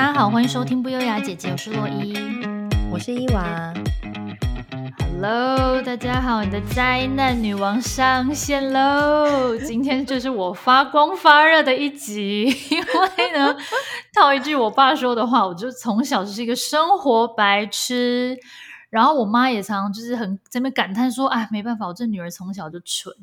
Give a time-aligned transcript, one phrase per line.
[0.00, 2.14] 大家好，欢迎收听不优雅姐姐，我是洛伊，
[2.90, 3.74] 我是伊娃。
[4.98, 9.54] Hello，大家好，你的灾难女王上线喽！
[9.66, 13.54] 今天就是我发光发热的一集，因为呢，
[14.14, 18.38] 套一句我爸说的话，我就从小就是一个生活白痴，
[18.88, 23.14] 然后我妈也常常就是很在那边感叹说：“哎，没办法，我这女儿从小就蠢。”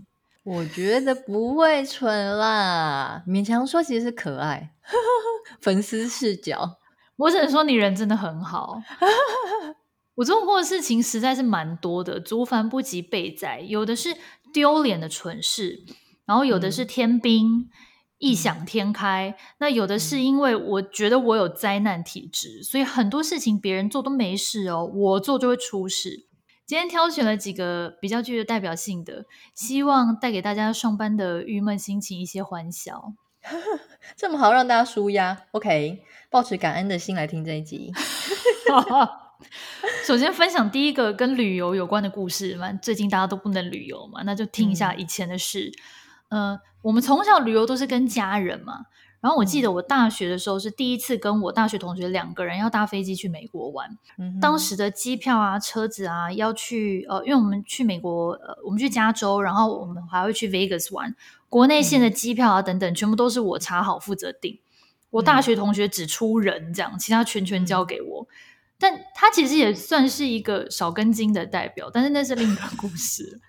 [0.48, 4.72] 我觉得不会蠢啦，勉强说其实是可爱。
[5.60, 6.78] 粉丝视角，
[7.18, 8.82] 我只能说你人真的很好。
[10.16, 13.60] 我做过的事情实在是蛮多的，族繁不及备载。
[13.60, 14.16] 有的是
[14.54, 15.84] 丢脸的蠢事，
[16.26, 17.70] 然后有的是天兵
[18.18, 26.26] 异想天开，嗯、那有的是因为我觉得我有灾难体质，所以很多事情别人做都没事哦，我做就会出事。
[26.68, 33.14] 今天挑选了几个比较具有代表性的，希望带给大家上班的郁闷心情一些欢笑。
[34.18, 37.94] 这么好让大家舒压，OK，抱持感恩的心来听这一集。
[40.06, 45.72] 首先分享第一个跟旅游有关的故事嘛，最近大家都不能旅游嘛，那就听一下以前的事。
[46.28, 48.88] 嗯、呃，我们从小旅游都是跟家人嘛。
[49.20, 54.40] 然后我记得我大学的时候是第一次跟我大学同学两个人要搭飞机去美国玩，嗯、哼。
[54.40, 61.16] 当时的机票啊、车子啊要去呃，因为我们去美国呃，我们去加州，然后我们还会去 Vegas 玩，
[61.50, 64.60] 国内线的机票啊等等，全部都是我查好负责订。
[65.10, 68.28] 我大学同学只出人这样，嗯、其他全权交给我。
[68.80, 73.42] 但他其实也算是一个少根筋的代表，但是那是另一个故事。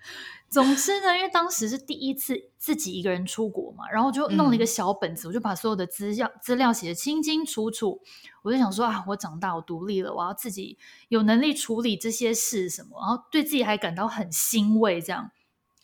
[0.49, 8.01] 总之呢，因为当时是第一次自己一个人出国嘛，然后就弄了一个小本子，嗯、我就把所有的资料资料写得清清楚楚。
[8.41, 10.77] 我就想说啊，我长大，我独立了，我要自己
[11.09, 14.99] 有能力处理这些事什么，然后对自己还感到很欣慰。
[14.99, 15.31] 这样，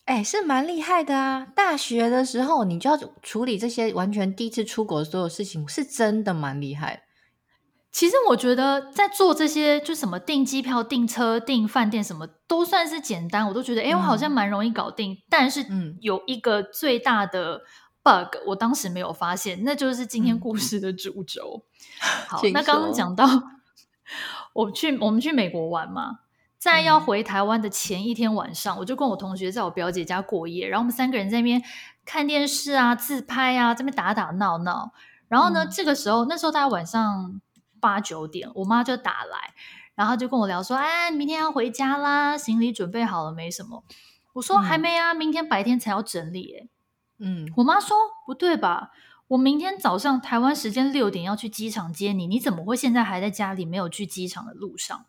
[0.05, 1.45] 哎，是蛮厉害的啊！
[1.55, 7.04] 大学的时候你就要处理这些完全第一次出国的所有事情，是真的蛮厉害。
[7.95, 15.13] 其实我觉得在做这些，就什么订机票、订车、订饭店，什么都算是简单，我都觉得，哎、欸，我好像蛮容易搞定。
[15.13, 15.65] 嗯、但是，
[16.01, 17.61] 有一个最大的
[18.03, 21.63] bug，我当时没有发现，那就是今天故事的主轴。
[22.03, 23.25] 嗯、好，那刚刚讲到，
[24.51, 26.19] 我去我们去美国玩嘛，
[26.57, 31.63] 在要回台湾的前一天晚上，嗯、我就跟我同学在我表姐家过夜，然后我们三个人在那边
[32.03, 34.91] 看电视啊、自拍啊，在那边打打闹闹。
[35.29, 37.39] 然后呢，嗯、这个时候那时候大家晚上。
[37.85, 39.53] 八九点，我妈就打来，
[39.93, 43.51] 然后就跟我聊说：“哎，明天要回家啦，行李准备好了没？
[43.51, 43.83] 什么？”
[44.33, 46.67] 我说：“还没啊，明天白天才要整理。”哎，
[47.19, 48.89] 嗯，我妈说：“不对吧？
[49.27, 55.05] 我明天早上台湾时间六点要去机场接你，你怎么会现在还在家里没有去机场的路上？”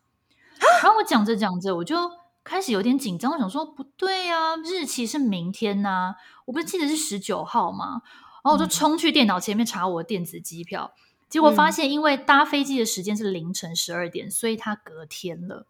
[0.82, 1.96] 然后我讲着讲着，我就
[2.44, 6.14] 开始有点紧张，我想说：“不对啊，日期是明天呐，
[6.44, 8.02] 我不是记得是十九号吗？”
[8.44, 10.92] 然后我就冲去电脑前面查我的电子机票。
[11.28, 15.66] 结果发现，因为搭飞机的时间是凌晨十二点，所以他隔天了。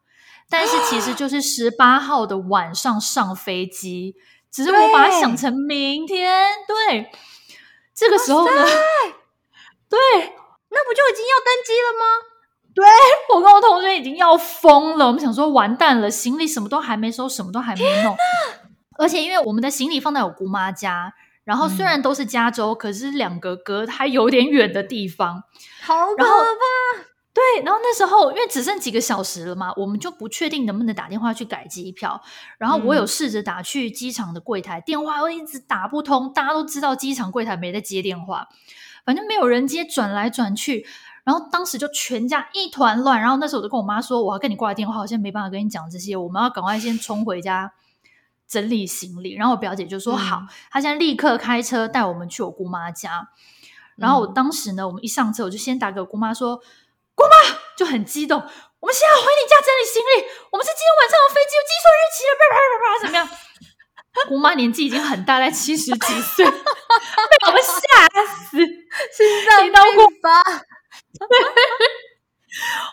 [0.49, 4.15] 但是其实就是十八号的晚上上飞机，
[4.51, 6.49] 只是我把它想成明天。
[6.69, 7.11] 对，对，
[7.95, 8.63] 这个时候呢，
[9.89, 9.99] 对，
[10.69, 12.05] 那不就已经要登机了吗？
[12.77, 12.85] 对，
[13.35, 18.15] 我跟我同学已经要疯了，我们想说完蛋了，行李什么都还没收，什么都还没弄，
[18.99, 21.15] 而且因为我们的行李放在我姑妈家。
[21.47, 25.45] 然后虽然都是加州，嗯、可是两个隔还有点远的地方，
[25.81, 27.07] 好可怕。
[27.33, 32.21] 对，然后那时候因为只剩几个小时了嘛，我们就不确定能不能打电话去改机票。
[32.59, 36.33] 然后我有试着打去机场的柜台，嗯、电话又一直打不通。
[36.33, 38.49] 大家都知道机场柜台没在接电话，
[39.05, 40.85] 反正没有人接，转来转去。
[41.25, 43.21] 然后当时就全家一团乱。
[43.21, 47.71] 然后那时候我就跟我妈说：“我要跟你挂电话，我现在没办法跟你讲这些，我们要赶快先冲回家。”
[48.49, 53.29] 整理行李，然后我表姐就说：“好，嗯、她现在立刻开车带我们去我姑妈家。”
[53.97, 56.57] 然后我当时呢，我们一上车，我就先打给我姑妈说
[57.15, 63.27] ：“姑妈就很激动，我们现在要回你家整理行李，我们是今天晚上的飞机，有计算日期了，叭叭叭叭，怎么样？”
[64.29, 66.53] 姑妈年纪已经很大，在七十几岁， 被
[67.47, 67.71] 我们吓
[68.49, 69.73] 死，心脏病
[70.23, 70.43] 发。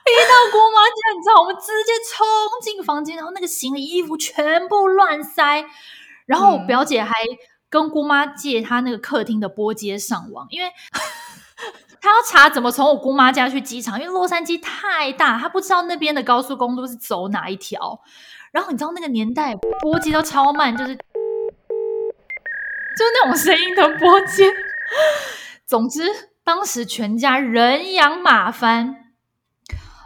[0.06, 2.25] 一到姑妈家，你知道，我们直接冲
[2.62, 5.65] 进房间，然后那个行李衣服全部乱塞，
[6.25, 7.13] 然后我表姐还
[7.69, 10.69] 跟姑妈借她那个客厅的拨接上网，因为
[12.01, 18.01] 她要查怎么从我姑妈家去机场，因为洛杉矶太大，她不知道那边的高速公路是走哪一条。
[18.51, 21.06] 然后你知道那个年代拨接都超慢，就是就是
[23.13, 24.51] 那种声音的拨接。
[25.66, 26.04] 总之，
[26.44, 29.02] 当时全家人仰马翻。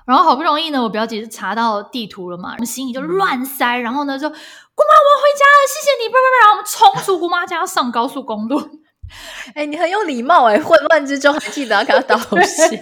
[0.08, 8.58] 然后好不容易呢，我表姐就查到地图了嘛，我们行李就乱塞，然后呢就姑妈，我要回家了，谢谢你，不不不，然后我们冲出姑妈家上高速公路，
[9.50, 12.78] 哎、欸，你很有礼貌哎、欸，混乱之中还记得要给他道谢。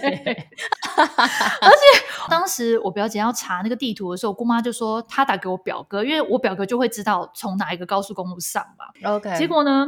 [0.96, 9.10] 而且当时我表姐要查那个地图的时候，我姑妈就说她打给我表哥，因为我表哥就会知道从哪一个高速公路上嘛。
[9.10, 9.86] OK，结果呢，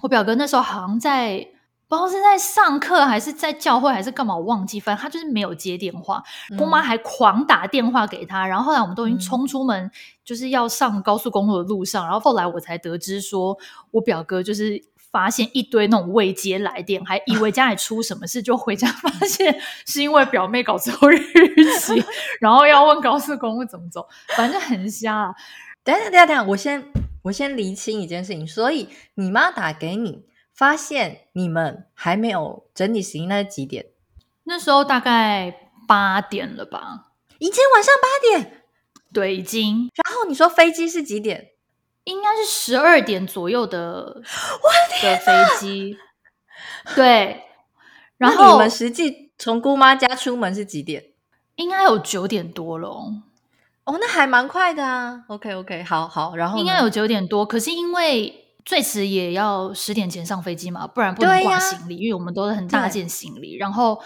[0.00, 1.46] 我表哥那时候好像在
[1.92, 6.22] 不知道是在上课还是在教会还是干嘛，我忘记，反正他就是没有接电话。
[6.50, 9.90] 嗯、姑妈还狂打电话给他，然后后来我们都已经冲出门，
[10.24, 13.58] 就是要上高速公路的路上，嗯、然后后来我才得知说
[13.90, 14.82] 我表哥就是。
[15.12, 21.18] 发现一堆那种未接来电，还以为家里出什么事，就回家发现是因为表妹搞错日
[21.78, 22.02] 期，
[22.40, 25.34] 然后要问高速公路怎么走，反正很瞎啊。
[25.84, 26.82] 等下等下等下，我先
[27.20, 30.24] 我先厘清一件事情，所以你妈打给你，
[30.54, 33.86] 发现你们还没有整理行李，那是几点？
[34.44, 37.08] 那时候大概八点了吧？
[37.38, 38.62] 已经晚上八点？
[39.12, 39.90] 对，已经。
[40.04, 41.48] 然后你说飞机是几点？
[42.04, 44.22] 应该是十二点左右的，
[45.02, 45.96] 的飞机，
[46.96, 47.44] 对。
[48.18, 51.04] 然后你们实际从姑妈家出门是几点？
[51.56, 52.88] 应该有九点多了。
[53.84, 55.24] 哦，那还蛮快的啊。
[55.28, 56.34] OK OK，好好。
[56.34, 63.56] 然后应该有九点多，可是因为最迟也要十点前上飞机嘛，不然不能挂行李，啊、因为我们都是很大件行李。
[63.56, 64.00] 然后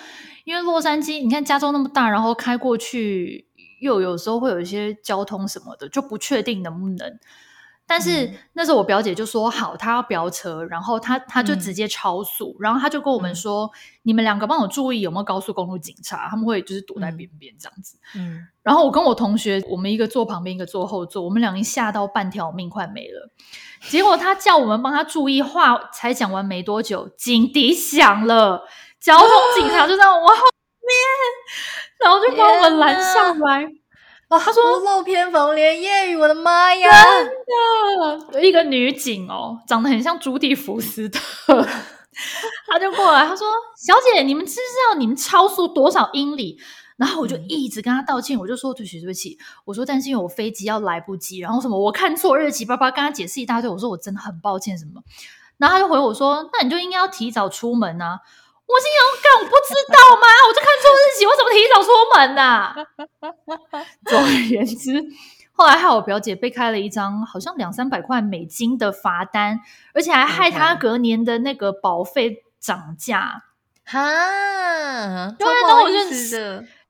[0.45, 3.47] 因为洛杉矶，你看加州那么大，然后开过去
[3.81, 7.19] 又有时候会有一些交通什么的，就不确定能不能。
[7.89, 23.31] 但是那时候我表姐就说好，她要飙车，然后她她就直接超速，嗯、然后她就跟我们说：“嗯、你们两个帮我注意有没有高速公路警察，他们会就是躲在边边这样子。”嗯，然后我跟我同学，我们一个坐旁边，一个坐后座，我们俩一吓到半条命快没了。
[23.83, 28.67] 结果他叫我们帮他注意，话才讲完没多久，警笛响了，
[29.01, 30.35] 交通警察就在我后
[30.83, 30.97] 面，
[32.01, 33.71] 然后就把我们拦下来。
[34.29, 36.91] 哦，他说屋漏偏逢连夜雨，我的妈呀！
[38.33, 41.21] 真的，一个女警哦，长得很像朱蒂福斯特，
[42.67, 43.47] 他就过来，他说
[43.79, 46.59] ：“小姐，你们知不知道你们超速多少英里？”
[46.99, 55.03] 然后我就一直跟他道歉，我就说：“对不起，对不起。”我说：“但是因为我飞机要来不及，然后什么我看错日期，叭叭跟他解释一大堆。”我说：“我真的很抱歉，什么？”
[55.59, 58.19] 然后他就回我说：“那你就应该要提早出门啊。”
[58.67, 60.27] 我心想，干，我不知道吗？
[60.49, 62.75] 我就看错日期，我怎么提早出门呢、啊？
[64.05, 65.05] 总而言之，
[65.53, 69.61] 后来害我表姐被开了一张好像两三百块美金的罚单，
[69.95, 73.45] 而且还害她隔年的那个保费涨价。
[73.85, 74.01] 哈，
[75.39, 75.97] 对，那我就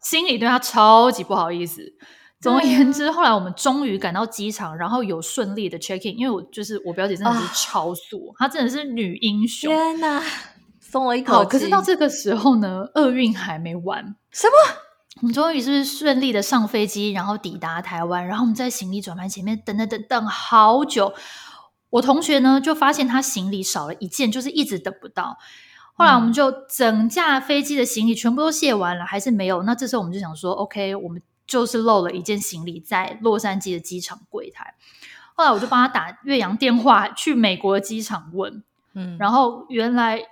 [0.00, 1.92] 心里对她超级不好意思。
[2.40, 9.70] 总而言之，后来我们终于赶到机场，然后有顺利的 check in，因为我就是我表姐真的是超速，她真的是女英雄。
[9.70, 10.22] 天哪！
[10.96, 14.16] 松了一口气，可是到这个时候呢，厄运还没完。
[14.30, 14.54] 什么？
[15.20, 21.12] 我们终于是顺利的上飞机，然后抵达台湾，然后我们在行李转盘前面等等等等好久。
[21.90, 25.36] 我同学呢就发现他行李少了一件，就是一直等不到。
[25.92, 29.62] 后来我们就整架飞机的行李全部都卸完了，还是没有。
[29.64, 34.74] 那这时候我们就想说，OK，我们就是漏了一件行李在洛杉矶的机场柜台。
[35.34, 38.62] 后来我就帮他打岳阳电话去美国的机场问，
[38.94, 40.22] 嗯，然后原来。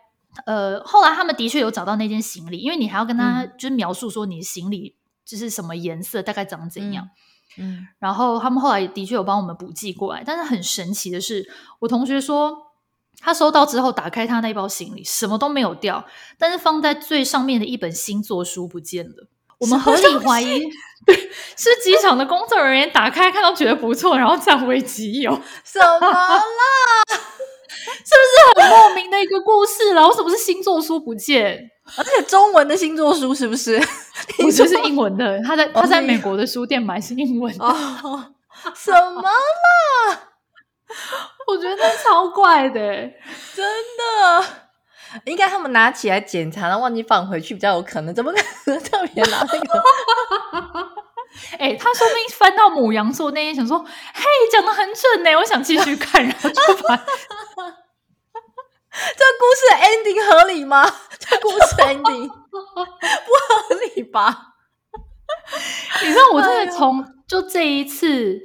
[0.46, 7.08] 呃，后来他们的确有找到那件行李，因为你还要跟他就是描述说你的行李就是什么颜色，大概长怎样。
[7.56, 11.48] 嗯，嗯，然后他们后来的确有帮我们补寄过来，但是很神奇的是，
[11.80, 12.72] 我同学说
[13.20, 16.04] 他收到之后打开他那包行李，什么都没有掉，
[16.36, 19.28] 但是放在最上面的一本星座书不见了。
[19.58, 20.60] 我们合理怀疑，
[21.06, 21.14] 对，
[21.56, 25.40] 是机场的工作人员打开看到觉得不错，然后占为己有。
[25.62, 26.42] 什么啦？
[28.04, 29.94] 是不是很莫名的一个故事？
[29.94, 31.70] 然后什么是星座书不见？
[31.98, 33.78] 而且中文的星座书是不是？
[34.38, 35.40] 不是是英文的。
[35.42, 37.64] 他在他在美国的书店买是英文的。
[37.64, 38.24] 哦，
[38.74, 39.30] 什么啦？
[41.46, 42.80] 我觉得超怪的，
[43.54, 43.64] 真
[43.98, 44.44] 的。
[45.24, 48.14] 应该他们拿起来检查，然后忘记放回去比较有可能。
[48.14, 49.82] 怎么可能特别拿那个？
[51.58, 53.78] 哎、欸，他说不定翻到母羊座那天，想说
[54.14, 56.96] ：“嘿，讲的很准呢，我想继续看。”然后就把
[59.16, 60.84] 这故事的 ending 合理吗？
[61.18, 64.54] 这故事 ending 不合理吧？
[66.02, 68.40] 你知道，我真的从就这一次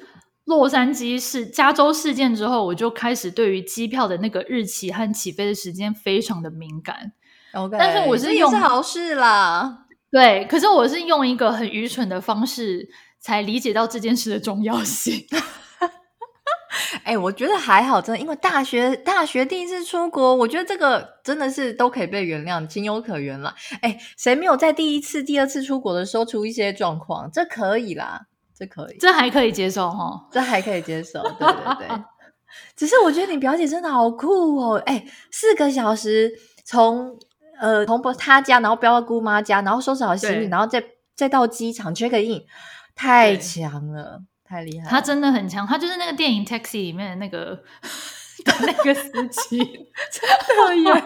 [0.46, 7.14] 洛杉矶事、加州事件之后，我就开始对于机票的那个日期和起飞的时间非常的敏感。
[7.54, 9.86] OK，但是我是用是好事啦。
[10.12, 12.90] 对，可是我是用一个很愚蠢的方式
[13.20, 15.26] 才理解到这件事的重要性。
[17.04, 23.54] 哎、欸，我觉得还好，真的，因为大学大学第一次出国，我觉得这个真的是都可以被原谅，情有可原了。
[23.82, 27.30] 哎、欸，谁没有在第一次、第二次出国的时候出一些状况？
[27.32, 28.22] 这可以啦，
[28.56, 31.88] 这可以，这还可以接受哈，这还可以接受，对对对。
[32.76, 34.82] 只是我觉得你表姐真的好酷哦！
[34.86, 36.32] 哎，四个小时
[36.66, 37.16] 从
[37.60, 40.84] 呃从她家，然后飙到姑妈家，然后收拾好行李，然后再
[41.16, 42.42] 再到机场 check in，
[42.96, 44.90] 太强了，太厉害了！
[44.90, 47.64] 他真的很强，他就是那个电影《Taxi》里面的那个
[48.66, 49.60] 那个司机，
[50.12, 50.28] 真
[50.58, 51.04] 的耶！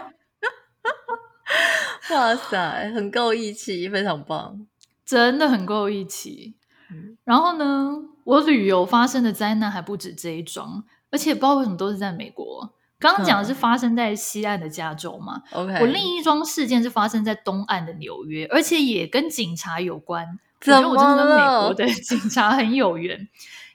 [2.16, 4.66] 哇塞，很够义气，非常棒，
[5.06, 6.56] 真的很够义气。
[6.90, 7.92] 嗯、然后呢，
[8.24, 10.86] 我旅游发生的灾难还不止这一桩。
[11.12, 12.74] 而且不知道为什么都是在美国。
[12.98, 20.40] 刚刚讲的是发生在西岸的加州嘛？OK，我另一桩事件是发生在东岸的纽约，而且也跟警察有关。
[20.64, 23.20] 怎么我觉得我真的跟美国的 警察很有缘。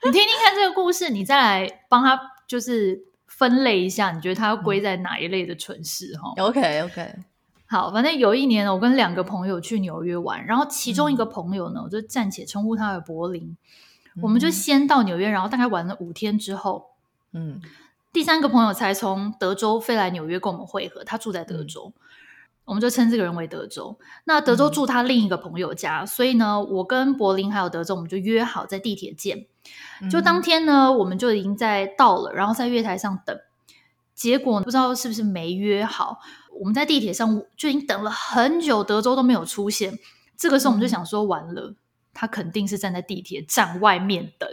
[0.03, 6.17] 你听听看这个故事，你再来帮他就是分类一下，你觉得他要归在哪一类的蠢事？
[6.17, 7.15] 哈，OK OK。
[7.65, 13.55] 好，反正有一年我跟两个朋友去纽约玩，然后其中一个朋友呢，我就暂且称呼他为柏林。
[14.15, 16.87] 嗯、我们就先到纽约，然后大概玩了五天之后。
[17.33, 17.61] 嗯，
[18.11, 22.01] 第三个朋友才从德州飞来纽约跟我们会合，他住在德州，嗯、
[22.69, 23.97] 我们就称这个人为德州。
[24.25, 29.47] 那德州住他另一个朋友家，嗯、所以呢，我跟柏林还有德州，我们就约好在地铁见。
[30.11, 33.35] 就当天呢，我们就已经在到了，然后在月台上等。
[34.13, 36.19] 结果不知道是不是没约好，
[36.59, 39.97] 我们在地铁上就已经等了很久，德州都没有出现。
[40.37, 41.73] 这个时候我们就想说，完了，
[42.13, 44.47] 他肯定是站在地铁站外面等。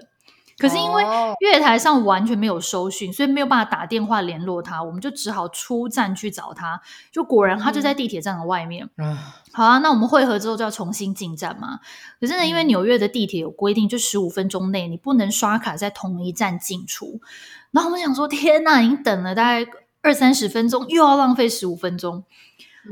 [0.58, 1.04] 可是因为
[1.40, 6.80] 月台上完全没有收讯，所以没有办法打电话联络他，我们就只好出站去找他。
[7.12, 8.88] 就果然他就在地铁站的外面。
[8.96, 9.18] 嗯，
[9.52, 11.80] 好啊，那我们会合之后就要重新进站嘛。
[12.20, 17.20] 可是呢，因为纽约的地铁有规定，就十五分钟内你不能刷卡在同一站进出。
[17.70, 19.70] 然后我们想说，天哪，已经等了大概
[20.00, 22.24] 二三十分钟，又要浪费十五分钟。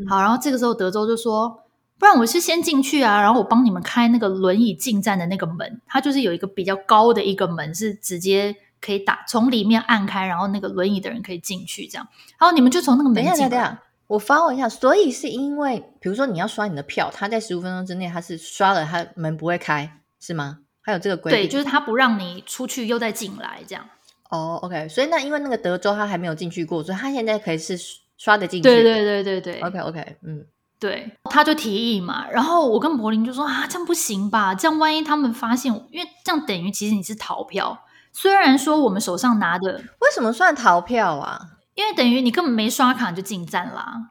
[0.06, 1.63] 好，然后这个时候德州就说。
[1.98, 12.06] 不然我是先进去啊，然后我帮你们开那个轮椅进站的那个门，它就是有一个比较高的一个门，是直接可以打从里面按开，然后那个轮椅的人可以进去，这样。
[12.38, 13.24] 然后你们就从那个门进。
[13.24, 20.58] 等一下，等一下，我发问一下，所以是因为，比如说你要刷你的票，他在十五分钟之内，他是刷了，他门不会开，是吗？
[20.82, 21.42] 还有这个规定？
[21.42, 23.88] 对，就是他不让你出去又再进来这样。
[24.30, 27.78] 哦，OK，所以那因为那个德州他还没有进去过，所以他现在可以是
[28.18, 28.68] 刷的进去。
[28.68, 30.44] 对对对对对，OK，OK，嗯。
[30.84, 34.54] 对，他就提议嘛，然后我跟柏林就说啊，这样不行吧？
[34.54, 37.78] 这样万一他们发现，因为这样等于其实你是逃票。
[38.12, 41.40] 虽然说我们手上拿的，为什么算逃票啊？
[41.74, 44.10] 因为等于你根本没刷卡就进站啦。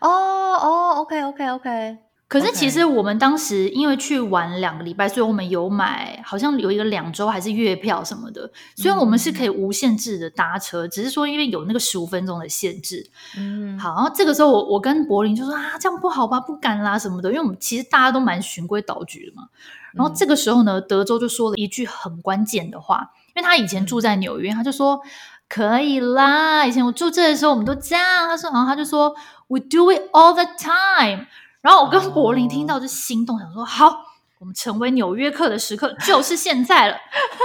[0.00, 1.98] 哦哦，OK，OK，OK。
[2.32, 13.06] 可是其实我们当时因为去玩两个礼拜，所以我们有买，好像有一个两周还是月票什么的，所以我们是可以无限制的搭车，嗯、只是说因为有那个十五分钟的限制。
[13.36, 19.48] 嗯，好，然后这个时候我我跟柏林就说啊，这样不好吧，不敢啦什么的，因为我们其实大家都蛮循规蹈矩的嘛。
[19.92, 25.02] 然后这个时候呢，德州就说了一句很关键的话，因为他以前住在纽约，他就说
[25.50, 28.26] 可以啦，以前我住这的时候我们都这样。
[28.26, 29.14] 他说，然后他就说
[29.48, 31.26] We do it all the time。
[31.62, 34.04] 然后我跟柏林听到就心动，想说好，
[34.38, 36.96] 我们成为纽约客的时刻就是现在了。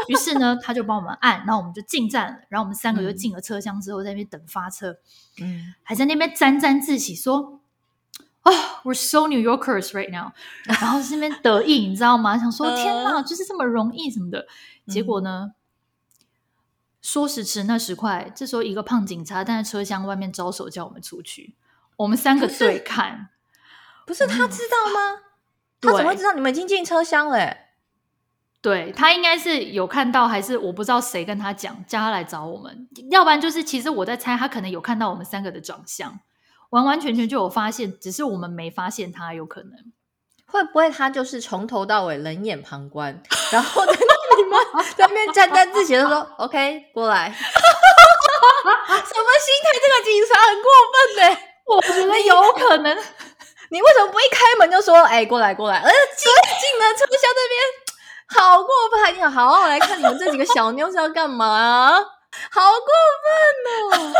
[0.07, 2.39] 于是呢，他就帮我们按，然后我们就进站了。
[2.49, 4.97] 然后我们三个就进了车厢之后，在那边等发车，
[5.39, 7.61] 嗯，还在那边沾沾自喜说
[8.41, 8.51] ：“啊
[8.83, 10.31] ，We're so New Yorkers right now。
[10.65, 12.37] ”然后在那边得意，你知道吗？
[12.39, 14.47] 想说天哪，就是这么容易什么的。
[14.87, 15.51] 结果呢，
[17.03, 21.53] 说时迟那时快，这时候一个胖警察站在车厢外面招手叫我们出去。
[21.97, 23.29] 我们三个对看。
[24.07, 25.21] 不是他知道吗？
[25.81, 27.55] 嗯、他怎么会知道你们已经进车厢了？
[28.61, 32.87] 对，他应该是有看到，还是我不知道谁跟他讲，叫他来找我们。
[33.11, 36.19] 要不然就是，其实我在猜，他可能有看到我们三个的长相，
[36.69, 39.33] 完完全全就有发现，只是我们没发现他。
[39.33, 39.71] 有可能
[40.45, 43.21] 会不会他就是从头到尾冷眼旁观，
[43.51, 44.59] 然后在那里面
[44.95, 47.29] 在那边沾沾自喜的说：“OK，过来。
[47.37, 47.43] ”什
[48.93, 49.67] 么心态？
[49.83, 51.23] 这个警察很过分呢。
[51.65, 52.97] 我觉得有可能。
[53.69, 55.77] 你为什么不一开门就说，哎，过来过来？
[55.77, 56.27] 呃，进
[56.59, 57.61] 进了车厢这边，
[58.27, 59.15] 好过分！
[59.15, 61.91] 你好好来看你们这几个小妞是要干嘛啊？
[62.51, 64.13] 好过分哦！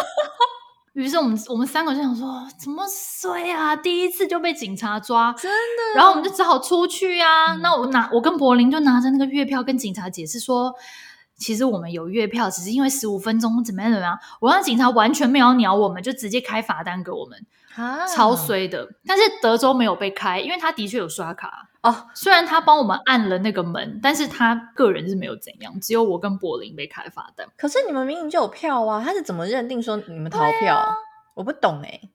[0.93, 3.75] 于是我们我们三个就想说，怎么衰啊？
[3.75, 5.95] 第一次就被警察抓，真的。
[5.95, 7.53] 然后我们就只好出去啊。
[7.53, 10.73] 嗯、那我拿我跟柏林就拿着那个月票跟警察解释说，
[11.37, 14.17] 其实我们有月票，只是因为十五分钟怎么样怎么样。
[14.41, 17.45] 我让警察完全没有鸟我们，就直接开罚单给我们。
[17.77, 22.07] 啊、超衰的，但是德州没有被开，因为他的确有刷卡哦。
[22.13, 27.47] 虽然他帮我们按了那个门，但是他个人是没有怎样，只有我跟柏林被开罚单。
[27.55, 30.75] 可是你们明明就有票啊，他是怎么认定说你们逃票？
[30.75, 30.95] 啊、
[31.35, 32.09] 我不懂哎、欸。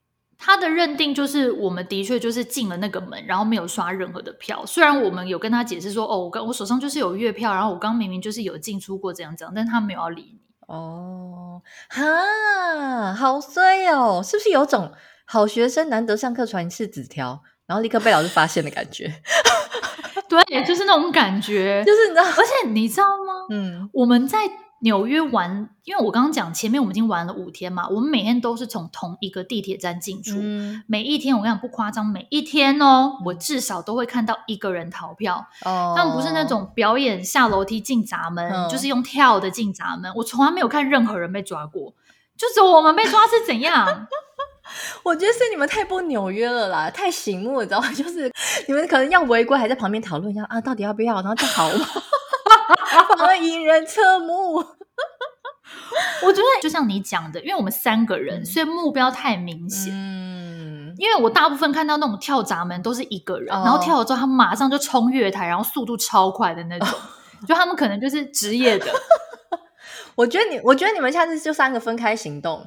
[0.45, 4.66] 他的认定就是我们的确就是进了那个门，然后没有刷任何的票。
[4.66, 10.40] 虽然我们有跟他解释说，哦，我刚我手上就是有月票，然后我刚明明就是有进出过这样这样，但他没有要理你。
[10.66, 14.21] 哦，哈，好衰哦！
[14.25, 14.90] 是不是有种
[15.25, 19.12] 好学生难得上课传一次纸条，然后立刻被老师发现的感觉？
[20.29, 23.47] 对，就是那种感觉， 就是你知道，而且你知道吗？
[23.50, 24.38] 嗯，我们在。
[24.85, 35.47] 纽约玩，因为我刚刚讲前面我们已经玩了五天嘛，我们每天都是从同一个地铁站进出，嗯、每一天我跟你讲不夸张，每一天哦，我至少都会看到一个人逃票。
[35.64, 40.12] 哦，他们不是那种表演下楼梯进闸门，哦、就是用跳的进闸门。
[40.17, 41.95] 我从来没有看任何人被抓过，
[42.37, 44.09] 就只有我们被抓是怎样？
[45.02, 47.91] 我觉得是你们太不纽约了啦，太醒目了，你知道吗？
[47.95, 48.31] 就是
[48.67, 51.87] 你们可能要违规，还在旁边讨论一下啊，到底要不要，然后就好嘛。
[53.17, 59.93] 反而引人侧目，我觉得就像你讲的，因为我们三个人，所以目标太明显。
[59.93, 68.87] 嗯，因为我大部分看到那种跳闸门都是一个人，哦、然后跳了之后他马上就冲月台，然后速度超快的那种， 哦、就他们可能就是职业的。
[70.14, 72.67] 我觉得你，我觉得你们下次就三个分开行动，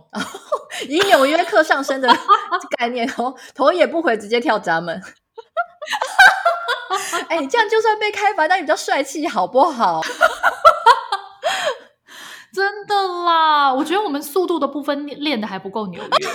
[0.88, 2.08] 以纽约客上身的
[2.78, 5.02] 概念，头头也不回直接跳闸门。
[7.30, 10.02] 哎、欸，这样就算被开罚，但你比较帅气，好不好？
[12.54, 16.30] 真的啦，我觉得我们速度的部分练的还不够纽约，抓错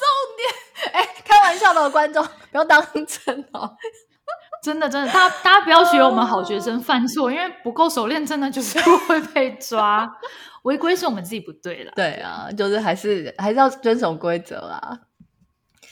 [0.00, 0.06] 重
[0.36, 0.50] 点。
[0.92, 3.76] 哎、欸，开玩笑的，观众不要当真哦。
[4.62, 10.10] 真的，真的，大家大家不要学我们好学生犯错，因为不够熟练，真的就是会被抓。
[10.64, 11.92] 违规是我们自己不对了。
[11.96, 15.00] 对啊，就是还是还是要遵守规则啦。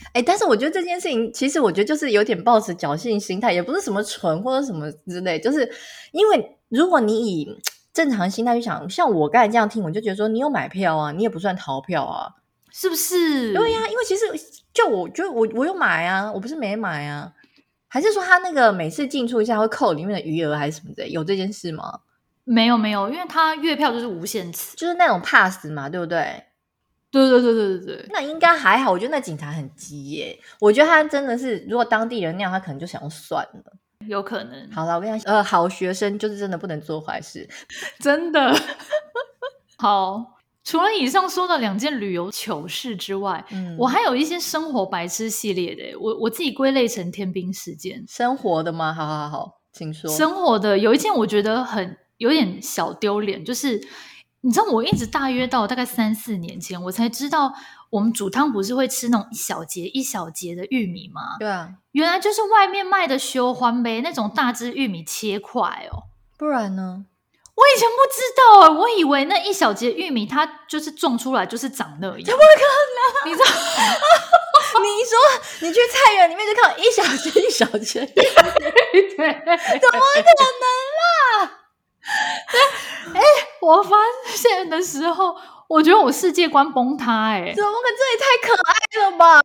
[0.09, 5.71] 哎、欸，但是我觉得这件事情，其实我觉得就是有点抱持侥幸心态，也不是什么蠢或者什么之类，就是
[6.11, 7.49] 因为如果你以
[7.93, 12.35] 正常心态去想，像我刚才这样听，我就觉得说你有买票啊，你也不算逃票啊，
[12.73, 13.55] 是不是？
[13.55, 14.25] 对呀、啊，因为其实
[14.75, 17.33] 就我就我我有买啊，我不是没买啊，
[17.88, 22.00] 还是说他那个每次进出一下会扣里面的余额还是什么的，有这件事吗？
[22.44, 26.44] 没有没有，因为他月票就是无限次，就是那种 pass 嘛，对不对？
[27.11, 28.90] 对对对对对对，那应该还好。
[28.90, 30.38] 我觉得那警察很急耶。
[30.58, 33.76] 我觉得他真的是，如果当地人那样，他可能就想要算了。
[34.08, 34.71] 有可能。
[34.71, 37.47] 好了，我跟你讲，呃，好学生就是真的不能做坏事，
[38.00, 38.52] 真的。
[39.76, 45.99] 好，除了以上说的两件旅游糗事之外，嗯，我还有一些生活白痴系列的。
[46.00, 48.02] 我我自己归类成天兵事件。
[48.08, 48.95] 生活的吗？
[48.95, 50.10] 好好好，请说。
[50.10, 53.80] 生活的有一件我觉得很有点小丢脸，就是。
[54.45, 57.54] 你知道我一直大约到大概三四年前，我才知道
[57.91, 61.37] 我们煮汤不是会吃那种一小节一小节的玉米吗？
[61.39, 66.11] 对啊，原来就是外面卖的烧番麦那种大只玉米切块哦。
[66.37, 67.04] 不然呢？
[67.54, 72.25] 我以前不知道啊，我以为那一小节玉米它就是种出来就是长那样。
[72.25, 73.30] 怎么可能？
[73.30, 73.47] 你知道？
[74.82, 81.61] 你说你去菜园里面就看一小节一小节玉米， 怎么可能啦？
[83.15, 83.26] 哎、欸，
[83.60, 83.97] 我发
[84.34, 85.36] 现的时候，
[85.69, 87.50] 我觉得我世界观崩塌、欸。
[87.50, 88.75] 哎，怎么可这也太可爱
[89.10, 89.41] 了吧！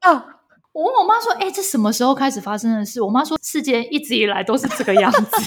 [0.73, 5.19] 我问我妈说：“哎、欸，这什么时候开始发生的事？”我妈说：“世界一直以来都是这个样子。
[5.27, 5.41] ”你很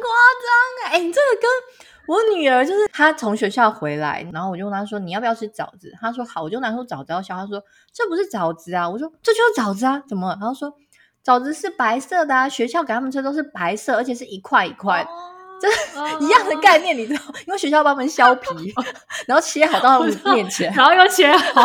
[0.00, 0.48] 夸张
[0.84, 0.92] 哎！
[0.92, 1.50] 哎，你这个跟
[2.06, 10.38] 我女儿就是她从学校回来，然后我就问她说：“你要不要吃枣子？”她说：“好。”我就拿出枣子要削，她说：“这不是枣子啊！”我说：“这就是枣子啊！”怎么了？
[10.40, 10.72] 然后说。
[11.22, 15.06] 枣子是白色的啊，学校给他们吃都是白色，而且是一块一块，
[15.60, 15.68] 这、
[16.00, 17.22] 哦、 一样的概念，你知道？
[17.46, 18.74] 因为学校帮他们削皮，
[19.26, 21.62] 然后切好到他们面前， 然后又切好，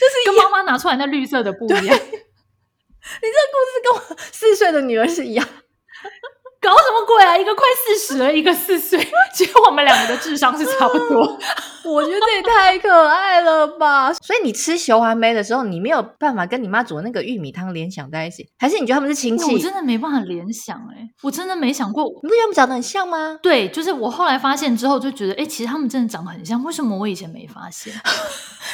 [0.00, 1.82] 就是跟妈妈拿出来那绿色的不一样。
[1.84, 5.46] 你这个故事跟我四岁的女儿是一样。
[6.60, 7.36] 搞什么鬼啊！
[7.36, 8.98] 一个快四十了，一个四岁，
[9.34, 11.38] 其实我们两个的智商是差不多。
[11.84, 14.12] 我觉得这也太可爱了吧！
[14.12, 19.52] 所以你吃烧番麦的时候，你没有办法跟你妈煮的那个玉米汤联想在一起，还是你觉得他们是亲戚？
[19.52, 22.04] 我真的没办法联想哎、欸，我真的没想过。
[22.22, 23.38] 你不觉得他们长得很像吗？
[23.42, 26.62] 对，就是我后来发现之后就觉得，哎、欸，其实他们真的长得很像。
[26.64, 27.92] 为什么我以前没发现？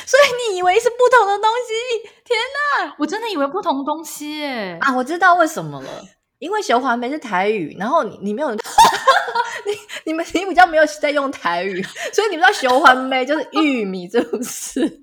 [0.07, 2.09] 所以你以为是不同的东西？
[2.25, 2.38] 天
[2.87, 2.94] 哪！
[2.99, 4.97] 我真的以为不同东西哎、欸、啊！
[4.97, 5.88] 我知道为什么了。
[6.44, 8.61] 因为烧番麦是台语，然后你你没有， 你
[10.04, 14.80] 你们你比较没有在用台语， 所以你们知道烧番麦就是玉米，这不是？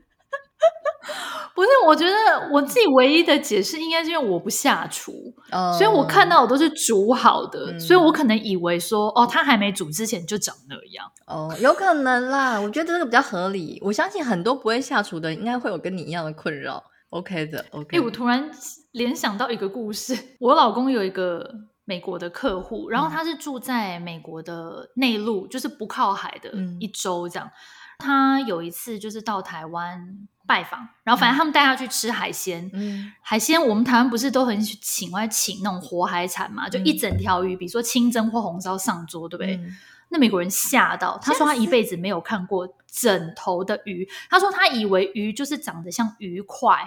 [1.56, 2.14] 不是，我觉得
[2.52, 11.12] 我自己唯一的解释应该是因为我不下厨，嗯、所以我看到我都是煮好的，嗯、所以我可能以为说哦，它还没煮之前就长那样。
[11.26, 13.80] 哦，有可能啦，我觉得这个比较合理。
[13.84, 16.84] 我相信很多不会下厨的，应该会有跟你一样的困扰。
[17.12, 17.98] OK 的，OK。
[17.98, 18.50] 哎，我突然
[18.92, 20.18] 联想到一个故事。
[20.40, 21.54] 我老公有一个
[21.86, 27.48] 美国的客户，然后他是住在美国的内陆，就是不靠海的一州这样。
[27.48, 27.52] 嗯、
[28.00, 32.70] 他有一次就是到台湾拜访，然后反正他们带他去吃海鲜。
[32.74, 36.70] 嗯，海鲜我们台湾不是都很请外请那种活海产嘛？
[36.70, 39.56] 就一整条鱼，比如说清蒸或红烧上桌，对不对？
[39.58, 39.76] 嗯、
[40.12, 44.08] 那美国人吓到，他说他一辈子没有看过整头的鱼。
[44.30, 46.78] 他说他以为鱼就是长得像鱼块，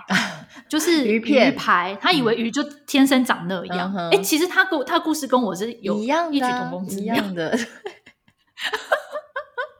[0.68, 3.90] 就是 鱼片鱼排，他以为鱼就天生长那样。
[3.96, 7.58] 哎、嗯欸，其实他跟他故事跟我是有一样异曲同工之妙的。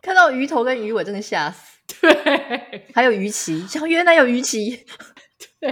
[0.00, 1.78] 看到鱼头跟鱼尾，真的吓死。
[2.00, 4.84] 对，还有鱼鳍，像原来有鱼鳍。
[5.60, 5.70] 对，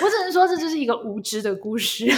[0.00, 2.12] 我只能说这就是一个无知的故事。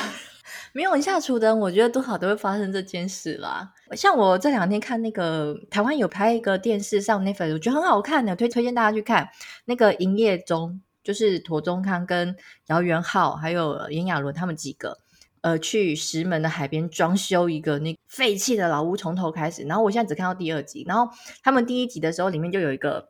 [0.73, 3.73] 没有下厨的，我觉得多少都会发生这件事啦。
[3.93, 9.29] 像我这两天看那个台湾有拍一个电视上 n e t f 我觉得很好看的，推推荐大家去看。
[9.67, 12.35] 那个营业中，就是庹宗康跟
[12.67, 14.99] 姚元浩还有炎亚纶他们几个。
[15.43, 19.65] 呃，去石门的海边装修一个那废弃的老屋，从头开始。
[19.65, 20.85] 然后我现在只看到第二集。
[20.87, 23.09] 然后他们第一集的时候，里面就有一个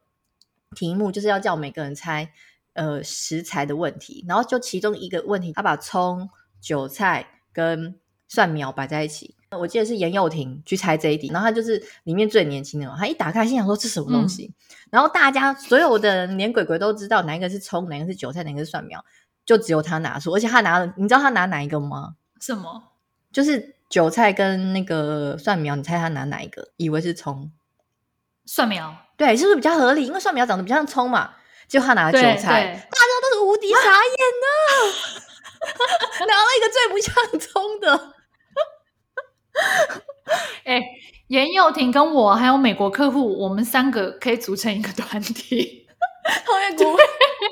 [0.75, 2.33] 题目，就是要叫每个人猜
[2.73, 4.25] 呃食材的问题。
[4.27, 9.37] 然后就其中一个问题，他把葱、韭菜跟蒜苗摆在一起。
[9.51, 14.47] 我记得是严幼婷去猜这一题，然后他就是里面最年轻的，他一打开心想说这是什么东西。
[14.47, 14.55] 嗯、
[14.93, 19.05] 然后大家所有的人连鬼鬼都知道哪一个是葱，哪一个是韭菜，哪一个是蒜苗，
[19.45, 22.15] 就只有他拿出，而且他拿了，你知道他拿哪一个吗？
[22.41, 22.83] 什么？
[23.31, 26.69] 就是韭菜跟那个蒜苗，你猜他拿哪一个？
[26.79, 27.53] 以为是葱，
[28.47, 28.97] 蒜苗。
[29.19, 30.07] 对，是不是比较合理？
[30.07, 31.31] 因为蒜苗长得比较像葱嘛。
[31.69, 34.47] 结果他拿了韭菜，大家都是无敌傻眼的，
[36.27, 38.15] 拿了一个最不像葱的。
[40.65, 40.83] 哎、欸，
[41.29, 45.87] 严幼婷跟我还有美国客户，我们三个可以组成一个团体，
[46.47, 47.05] 讨厌鬼，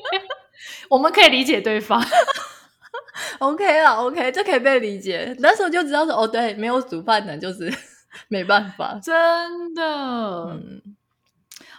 [0.89, 2.03] 我们可以理解对方。
[3.39, 5.35] OK 了，OK，这可以被理解。
[5.41, 7.73] 那时候就知道说，哦，对，没有煮饭的，就是
[8.29, 9.83] 没办法，真的。
[9.83, 10.83] 嗯，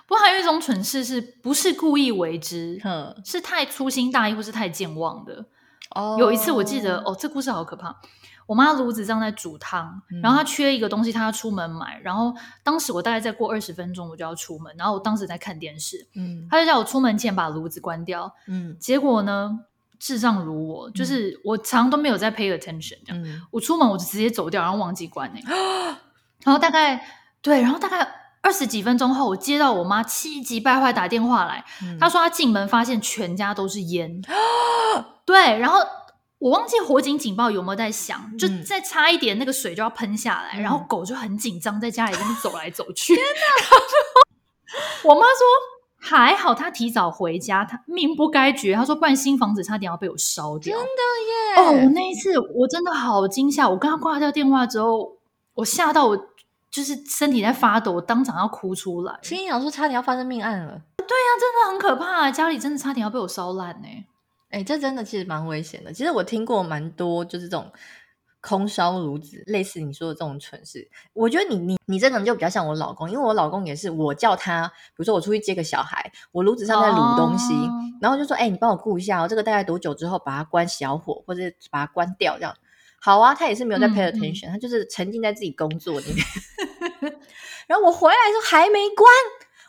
[0.07, 2.79] 不过还有一种蠢事，是不是故意为之？
[2.83, 5.45] 嗯，是太粗心大意，或是太健忘的。
[5.95, 7.95] 哦，有一次我记得，哦，这故事好可怕。
[8.47, 11.99] 我妈炉子正在煮汤，然后她缺一个东西，她要出门买。
[12.03, 14.75] 然后当时我大概再过二十分钟，我就要出门。
[14.77, 18.33] 然后我当时在看电视，嗯，她就叫我出门前把炉子关掉。
[18.47, 19.59] 嗯，结果呢？
[20.03, 23.23] 智障如我，就是我常常都没有在 pay attention 这样。
[23.23, 25.43] 嗯、我出门我就直接走掉，然后忘记关、欸、
[26.43, 27.05] 然后大概
[27.39, 34.21] 对，然后大概二十几分钟后，我接到我妈气急败坏打电话来，嗯、她说她进门发现全家都是烟。
[35.25, 35.79] 对，然后
[36.39, 43.15] 我忘记火警警报有没有在响，嗯、就再差一点那个水就要喷下来，嗯、然后狗就很紧张，在家里跟走来走去。
[43.15, 43.77] 天哪！
[45.09, 45.71] 我妈说。
[46.03, 48.73] 还好她提早回家，她命不该绝。
[48.73, 50.75] 她说，不然新房子差点要被我烧掉。
[50.75, 51.79] 真的耶！
[51.79, 53.69] 哦，我那一次我真的好惊吓。
[53.69, 55.19] 我刚刚挂掉电话之后，
[55.53, 56.17] 我吓到我
[56.71, 59.19] 就是身体在发抖，我当场要哭出来。
[59.21, 60.81] 心想说，差点要发生命案了。
[60.97, 63.87] 对呀、啊，真的很可怕，家里真的差点要被我烧烂呢。
[64.49, 65.91] 哎，这真的其实蛮危险的。
[65.93, 67.71] 其实我听过蛮多，就是这种。
[68.43, 77.69] 空烧炉子，类似你说的这种蠢事，我觉得你你你这个人就比较像我老公，因为我老公也是，我叫他，比如说我出去接个小孩，我炉子上在卤东西，哦、
[78.01, 82.55] 然后就说，哎、欸，你帮我顾一下哦，这个大概多久之后把它关小火，或者把它关掉，这样
[83.01, 83.35] 好啊。
[83.35, 86.25] 他也是没有在 pay attention，、嗯、他就是沉浸在自己工作里面。
[87.67, 89.11] 然后我回来的时候还没关，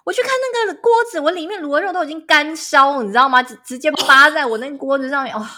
[0.05, 3.43] 我去看那个锅子，我里面卤的肉都已经干烧，你知道吗？
[3.43, 5.45] 直直接扒在我那个锅子上面，哦。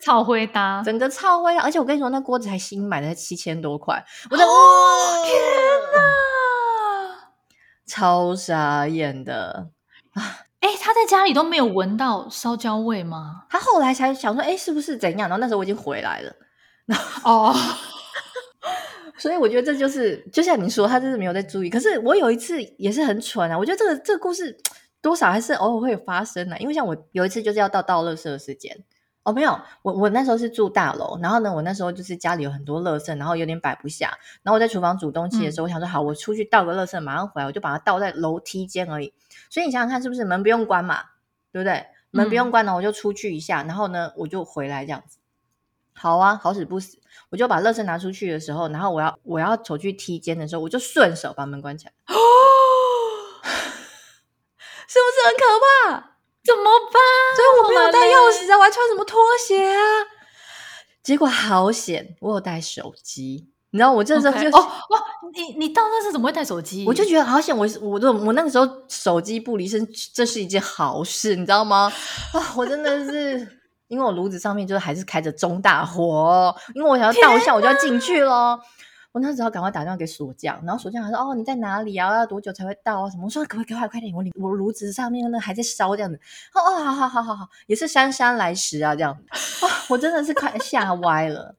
[0.00, 4.00] 超灰搭，整个超灰搭，而且我跟你说，那锅子还新买的，才七千多块。
[4.30, 5.34] 我的哦，天
[5.92, 7.32] 哪，
[7.84, 9.70] 超傻眼的
[10.14, 10.46] 啊！
[10.60, 13.46] 哎、欸，他在家里都没有闻到烧焦味吗？
[13.50, 15.28] 他后来才想说，哎、欸，是不是怎样？
[15.28, 16.32] 然后那时候我已经回来了。
[17.24, 17.54] 哦，
[19.18, 21.70] 所以我觉得这就是，就像你说，他就是没有在注意。
[21.70, 24.58] 可是我有一次也是很蠢啊，我觉得这个这个故事
[25.02, 28.84] 多少还是偶尔会有发生的、啊，因为像我有一次就是要到倒垃圾的时间。
[29.24, 39.12] 哦，没有，我我那时候是住大楼，然后呢，我那时候就是家里有很多垃圾，然后有点摆不下，然后我在厨房煮东西的时候，嗯、我想说好，我出去倒个垃圾，马上回来，我就把它倒在楼梯间而已。
[39.50, 41.02] 所以你想想看，是不是门不用关嘛？
[41.52, 41.84] 对不对？
[42.10, 45.18] 门不用关呢，我就出去一下，然后呢，我就回来这样子。
[45.98, 46.96] 好啊，好死不死，
[47.30, 51.92] 我就把垃圾拿出去的时候，然后我要我要走去梯间的时候，我就顺手把门关起来。
[52.06, 52.14] 哦，
[54.86, 55.44] 是不是很可
[55.92, 56.14] 怕？
[56.44, 57.02] 怎么办？
[57.36, 59.82] 所以我没有带钥匙啊，我还穿什么拖鞋啊？
[61.02, 63.50] 结果好险，我有带手机。
[63.70, 66.86] 你知道我这时候就哦哇，你你到那时怎么会带手机？
[66.86, 71.92] 我就觉得好险，我我我那个时候手机不离身，这是一件好事，你知道吗？
[72.32, 73.57] 啊，我真的是
[73.88, 78.60] 因为我炉子上面就是还是开着中大火，因为我想要倒下，我就要进去咯。
[79.10, 82.14] 我那时候赶快打电话给锁匠，然后锁匠还说：“哦，你在哪里啊？
[82.14, 83.10] 要多久才会到啊？
[83.10, 86.20] 什么？”我说：“可不可以快快点，我我炉子上面那还在烧这样子。”
[86.54, 91.56] 哦哦，好好好好好，也是姗姗来迟啊，这样子啊，我真的是快吓歪了。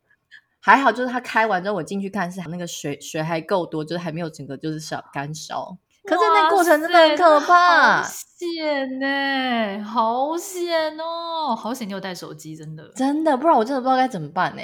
[0.60, 5.76] 还好，就是他开完之后，我进去看是那个水水还够多，就是还没有整个就是烧干烧。
[6.06, 11.88] 可是那过程真的很可怕，险呢，好险哦，好险！
[11.88, 14.62] 你有带手机，真的真的，不然我真的不知道该怎么办呢，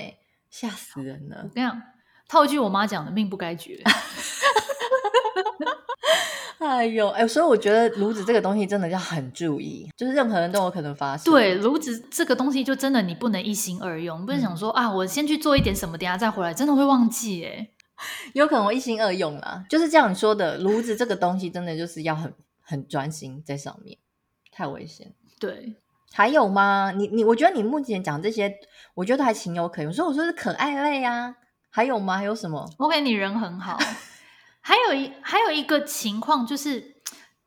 [0.50, 1.42] 吓死人了。
[1.44, 1.82] 我跟你讲，
[2.28, 3.80] 套一句我妈讲的，命不该绝。
[6.58, 11.32] 哎呦，哎，所以我觉得炉子这个东西真的要很注意，就是任何人都有可能发生。
[11.32, 17.70] 对，炉子这个东西就真的你不能一心二用，嗯、不能想说啊，我先去做一点什么，等下再回来，真的会忘记哎。
[18.34, 23.98] 有可能我一心二用啦，就是这样你说的，炉子这个东西真的就是要很很专心在上面，
[24.52, 25.14] 太危险。
[25.40, 25.76] 对，
[26.12, 26.92] 还有吗？
[26.92, 28.54] 你你，我觉得你目前讲这些，
[28.94, 29.94] 我觉得还情有可原。
[29.94, 31.36] 所以我说是可爱类啊，
[31.70, 32.18] 还有吗？
[32.18, 33.78] 还有什么我给你人很好。
[34.62, 36.95] 还有一还有一个情况就是。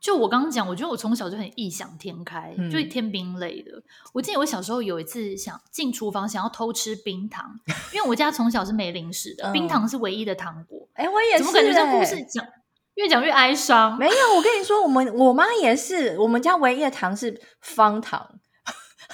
[0.01, 3.83] 就我刚刚讲，我觉得我从小就很异想天开，嗯、就天兵类的。
[4.13, 7.59] 我记得我小时候有一次想进厨房，想要偷吃冰糖，
[7.93, 10.89] 因为我家从小是没零食的，嗯、冰糖是唯一的糖果。
[10.95, 11.39] 哎、欸，我也是、欸。
[11.39, 12.47] 怎么感觉这故事讲
[12.95, 13.99] 越讲越哀伤？
[13.99, 18.39] 没有，我跟你说，我们我妈也是，我们家唯一的糖是方糖。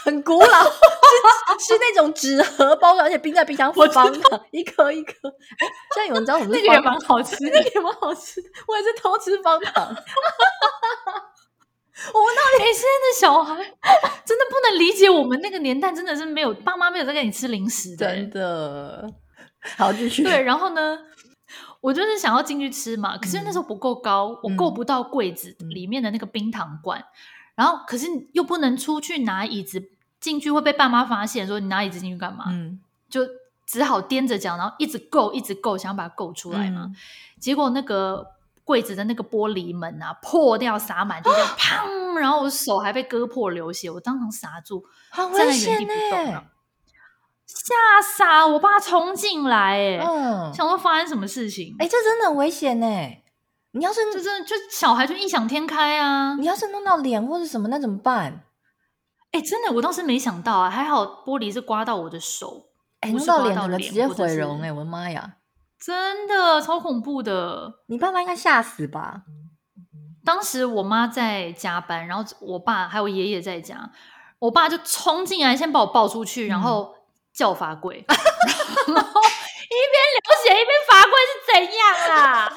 [0.04, 0.64] 很古老，
[1.58, 4.12] 是是那种纸盒包的，而且冰在冰箱方糖，
[4.50, 5.14] 一颗一颗。
[5.94, 6.60] 现在有人知道什么是？
[6.60, 8.38] 那个也蛮好吃，那个也蛮好吃。
[8.68, 9.82] 我也是偷吃方糖。
[12.12, 13.54] 我们到底现在的小孩
[14.26, 19.08] 真的不能理解，我们那个年代真的是没有爸妈没有在给你吃零食的，真的。
[19.78, 20.22] 好，继续。
[20.22, 20.98] 对，然后呢，
[21.80, 27.04] 我就是想要进去吃嘛，可是那时候不够高，嗯、我够不到柜子里面的那个冰糖罐，嗯、
[27.56, 29.93] 然后可是又不能出去拿椅子。
[30.24, 32.46] 进去会被爸妈发现，说你拿椅子进去干嘛？
[32.48, 33.20] 嗯，就
[33.66, 36.84] 只好踮着脚，然后一直够，一直够，想把它够出来嘛。
[36.86, 36.96] 嗯、
[37.38, 38.26] 结果那个
[38.64, 42.14] 柜子的那个玻璃门啊破掉，洒满地，就 砰！
[42.14, 46.42] 然后我手还被割破流血，我当场傻住，好危险呢！
[47.46, 47.74] 吓
[48.16, 48.46] 傻！
[48.46, 51.76] 我爸冲进来，哎，嗯，想说发生什么事情？
[51.78, 52.86] 哎，这真的很危险呢！
[53.72, 56.34] 你要是这真的就小孩就异想天开啊！
[56.36, 58.40] 你要是弄到脸或者什么，那怎么办？
[59.34, 62.66] 哎，真的，我当时没想到啊，还好玻璃是刮到我的手，
[63.00, 65.38] 哎，弄到脸了，直接毁容，哎，我的妈呀，
[65.76, 69.22] 真的超恐怖的，你爸妈应该吓死吧？
[70.24, 73.90] 当时我妈在加班，然后我爸还有爷爷在家，
[74.38, 76.94] 我爸就冲进来，先把我抱出去，然后
[77.34, 81.82] 叫我罚跪， 然后一边流血一边罚跪是怎样
[82.16, 82.52] 啊？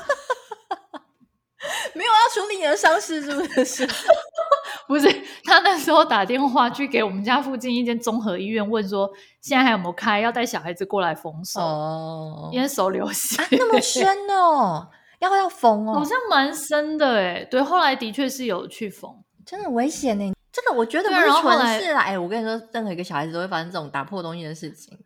[1.93, 3.87] 没有要处理你的伤势，是不是？
[4.87, 5.07] 不是，
[5.43, 9.09] 他那时候打电话去给我们家附近一间综合医院，问说
[9.41, 14.87] 现在还有没有开，要带小孩子过来缝手，哦、因为手流血，啊、那么深哦，
[15.19, 17.43] 要不要缝哦，好像蛮深的哎。
[17.49, 19.11] 对，后来的确是有去缝，
[19.45, 20.31] 真的很危险呢。
[20.51, 22.01] 这个我觉得不是蠢事啦。
[22.01, 24.97] 哎，我跟你说，任何一个小孩子都会发生这种打破东西的事情。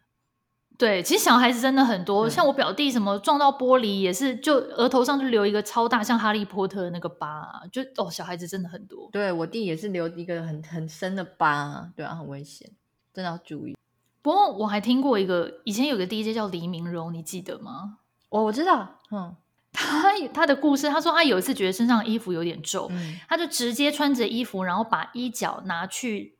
[0.82, 9.08] 对，其实小孩子真的很多，嗯、像我表弟什么撞到玻璃也是，就额头上就留一个超大，像哈利波特的那个疤，就哦，小孩子真的很多。
[9.12, 12.67] 对，我弟也是留一个很很深的疤，对啊，很危险，
[13.13, 13.78] 真的要注意。
[14.24, 18.00] 不过我还听过一个，以前有个 DJ 叫黎明柔，你记得吗？
[18.30, 19.36] 哦，我知道，嗯，
[19.72, 26.38] 他他的故事，他说他有一次觉得身上的衣服有点皱，嗯、他就直接穿着衣服，然后把衣角拿去。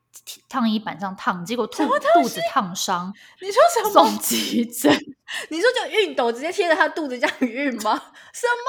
[0.50, 3.14] 烫衣板上烫，结果肚肚子烫伤。
[3.40, 3.90] 你说什么？
[3.90, 4.92] 送 急诊？
[5.50, 7.94] 你说就熨斗直接贴着他肚子这样熨吗？
[8.34, 8.68] 什么？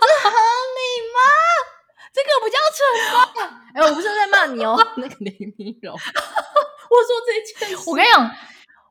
[0.00, 1.20] 这合理吗？
[2.14, 2.78] 这个不叫蠢
[3.50, 3.60] 吗？
[3.74, 5.92] 哎、欸，我不是在骂你哦，那个林明柔。
[5.92, 8.30] 我说这件事，我跟你讲，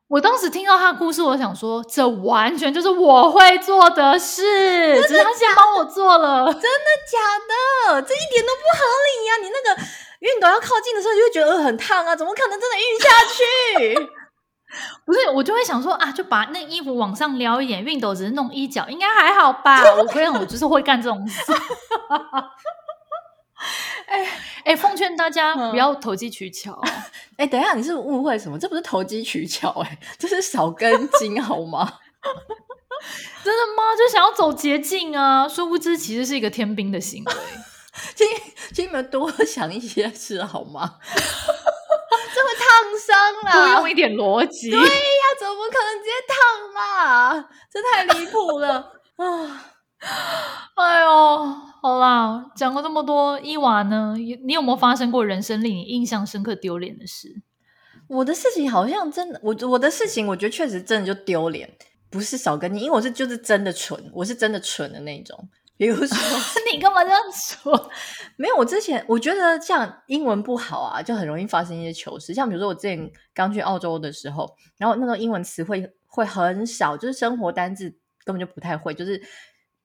[0.07, 6.45] 我当时听到他的故事，我想说，这完全就是我会做的事，的只是他先帮我做了。
[6.51, 6.67] 真的
[7.07, 8.01] 假的？
[8.01, 9.37] 这一点都不合理呀、啊！
[9.41, 9.81] 你那个。
[10.21, 12.15] 熨斗要靠近的时候，就会觉得很烫啊！
[12.15, 14.09] 怎么可能真的熨下去？
[15.05, 19.81] 不是，我就会想说啊，就把那衣服往上撩一点，熨斗只是弄衣角，应该还好吧？
[19.97, 21.51] 我跟你讲，我就是会干这种事。
[24.07, 24.27] 哎
[24.65, 26.79] 哎，奉劝大家不要投机取巧。
[27.37, 28.57] 哎、嗯，等一下，你是误会什么？
[28.59, 31.99] 这不是投机取巧、欸，哎，这是少根筋好吗？
[33.43, 33.95] 真的吗？
[33.97, 35.47] 就想要走捷径啊？
[35.47, 37.33] 殊不知，其实是一个天兵的行为。
[38.15, 38.27] 请
[38.73, 40.97] 请你们多想一些事好吗？
[42.33, 42.65] 这会烫
[42.99, 44.71] 伤啦，多用一点逻辑。
[44.71, 44.87] 对呀，
[45.39, 46.37] 怎么可能直接烫
[46.73, 47.49] 嘛？
[47.71, 49.65] 这太离谱了啊！
[50.75, 54.15] 哎呦，好啦，讲了这么多，伊娃呢？
[54.17, 57.43] 你有没有发生过人生令你印象深刻、丢脸的事？
[58.07, 61.77] 我的事情好像真的，我我的事情，我觉得确实真的就丢脸。
[62.09, 65.47] 不是少跟你，因为我是就是真的蠢，我是真的蠢的那种。
[65.81, 66.15] 比如说，
[66.71, 67.91] 你干嘛这样说？
[68.37, 72.35] 没有，我之前我觉得像英文不好啊，就很容易发生一些糗事。
[72.35, 77.89] 像比如说我之前刚去澳洲的时候，然后那个英文词汇会很少，就是生活单字
[78.23, 79.19] 根本就不太会，就是。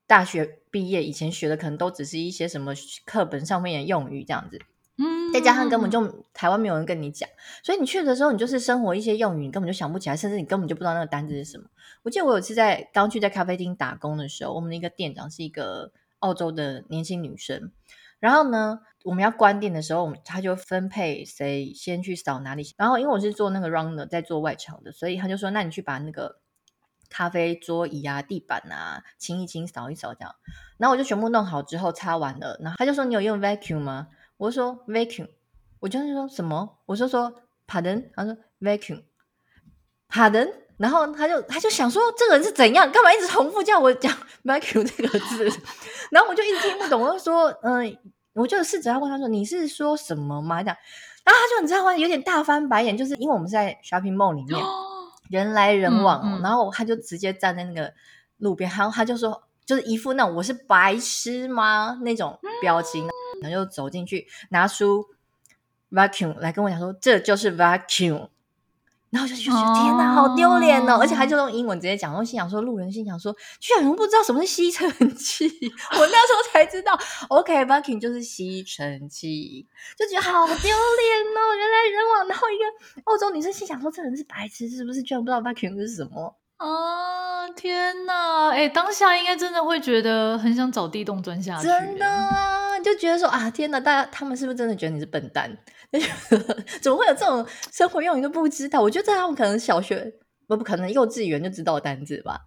[0.09, 2.73] 大学毕业以前学的可能都只是一些什么
[3.05, 4.57] 课本上面的用语这样子，
[4.99, 7.29] 嗯，再加上根本就台湾没有人跟你讲，
[7.63, 11.65] 所以你去的时候你就是生活一些用语，你根本就想不起来，甚至你根本就不知道那个单字是什么。
[12.03, 17.71] 我记得我有次在刚去在咖啡厅打工的时候，我们的一个店长是一个澳洲的年轻女生，
[18.19, 26.39] 然后呢，我们要关店的时候，她就分配谁先去扫哪里，然后因为我是做那个 runner 在做外场的，所以他就说，那你去把那个。
[27.09, 30.35] 咖啡桌椅啊，地板啊，清一清，扫一扫，这样。
[30.77, 32.59] 然后我就全部弄好之后，擦完了。
[32.61, 35.29] 然后他就说：“你有用 vacuum 吗？”我说：“vacuum。”
[35.81, 36.79] 我就是说什么？
[36.87, 37.33] 我就说
[37.67, 39.03] ：“pardon。”他说：“vacuum。”
[40.11, 40.53] pardon。
[40.77, 42.91] 然后他就他就想说：“这个人是怎样？
[42.93, 44.13] 干嘛一直重复叫我讲
[44.45, 45.45] vacuum 这个字？”
[46.13, 47.01] 然后我就一直听不懂。
[47.01, 47.99] 我就说：“嗯、呃，
[48.35, 50.77] 我就试着要问他说，你是说什么吗？”这样。
[51.25, 51.97] 然后他就你知道吗？
[51.97, 54.63] 有点大翻白眼，就是因为我们是在 shopping mall 里面。
[55.29, 57.93] 人来人往，嗯嗯，然后他就直接站在那个
[58.37, 63.11] 路边，然后他就说，就是一副那种我是白痴吗那种表情，嗯，
[63.43, 65.07] 然后就走进去拿出
[65.91, 68.29] vacuum 来跟我讲说，这就是 vacuum。
[69.09, 70.99] 然后就觉得天哪，好丢脸哦！
[71.01, 75.47] 而且他就用英文直接讲，我心想说，路人心想说，居然人不知道什么是吸尘器，
[75.95, 79.65] 我那时候才知道，OK，vacuum 就是吸尘器，
[79.97, 81.55] 就觉得好丢脸哦！
[81.57, 82.65] 人来人往，然后一个
[83.05, 85.01] 澳洲女生心想说，这人是白痴是不是？
[85.03, 87.49] 居然不知道 vacuum 是什么啊！
[87.51, 95.51] 天哪，哎，当下应该真的会觉得很想找地洞钻下去，真的啊，就觉得说啊，天哪，大家他们是不是真的觉得你是笨蛋？
[96.81, 98.81] 怎么会有这种生活用语都不知道？
[98.81, 100.15] 我觉得他们可能小学
[100.47, 102.43] 不不可能幼稚园就知道单字吧？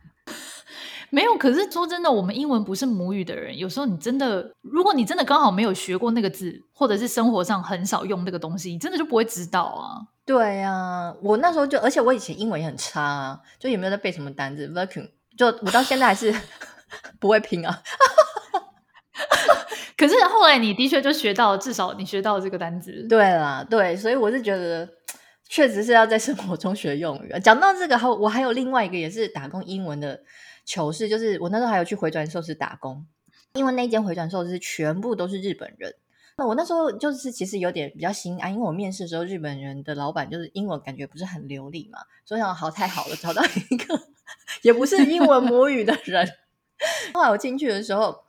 [1.12, 1.38] 没有。
[1.38, 10.00] 可是说真的，我们英文不是母语的人，有时候你真的，如果你真的刚好没有学过那个字，或者是生活上很少用那个东西，你真的就不会知道啊。
[10.26, 14.70] 对呀、啊，我那时候就，而且我以前英文也很差啊，就也没有在背什么单字。
[14.70, 16.34] vacuum 就我到现在还是
[17.20, 17.82] 不会拼啊。
[20.00, 23.06] 可是后来你的确就学到，至少你学到这个单词。
[23.10, 24.88] 对啦，对，所以我是觉得，
[25.50, 27.38] 确实是要在生活中学用语。
[27.44, 30.22] 讲到这个，还我还有另外一个也是打工英文的
[30.66, 33.06] 糗事，就是我那时候还有去回转寿司打工，
[33.56, 35.94] 因为那间回转寿司全部都是日本人。
[36.38, 44.02] 那我那时候就是其实有点比较心安，因为我面试的时候日本人的老板就是英文感觉不是很流利嘛，所以想好太好了，找到一个
[44.64, 46.26] 也不是英文母语的人。
[47.14, 48.29] 后来我进去的时候。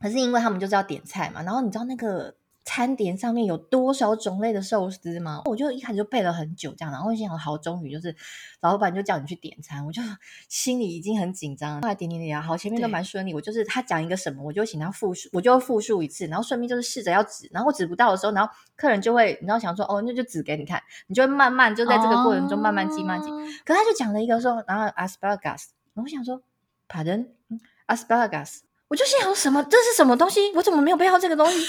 [0.00, 2.34] 可是因为他们就是要点菜嘛，然后你知道那个
[2.66, 5.42] 餐点上面有多少种类的寿司吗？
[5.44, 8.16] 我就一开始就背了很久这样，然后心想好，终于就是
[8.60, 10.00] 老板就叫你去点餐，我就
[10.48, 11.82] 心里已经很紧张。
[11.82, 13.34] 后来点点点，好，前面都蛮顺利。
[13.34, 23.28] 我就是他讲一个什么，我就请他复述，我就复述一次，然后顺便就是试着要指，然后指不到的时候，然后客人就会，你知道想说哦，那就指给你看，你就会慢慢就在这个过程中慢慢记慢记。
[23.64, 26.42] 可他就讲了一个说，然后 asparagus，然后我想说
[26.88, 28.60] ，pardon，asparagus。
[28.88, 29.62] 我就心想什么？
[29.64, 30.52] 这是什么东西？
[30.54, 31.66] 我怎么没有背到这个东西？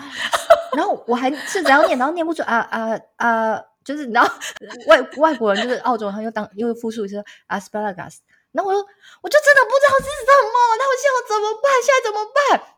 [0.76, 3.60] 然后我还试着要念，然后念不出啊啊啊！
[3.84, 4.34] 就是然后
[4.88, 8.18] 外外国人就是澳洲人，他又当又复述一次 asparagus。
[8.52, 8.80] 然后我就
[9.22, 11.72] 我就真的不知道是什么，那我现在怎么办？
[11.82, 12.74] 现在怎么办？